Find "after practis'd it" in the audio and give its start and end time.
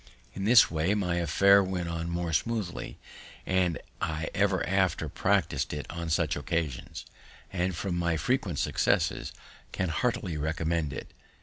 4.67-5.85